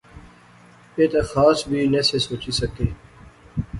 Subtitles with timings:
[0.97, 2.87] ایہہ تہ خاص وی نہسے سوچی سکے